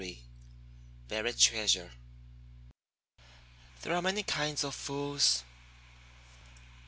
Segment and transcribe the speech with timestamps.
[1.09, 1.91] BURIED TREASURE
[3.83, 5.43] There are many kinds of fools.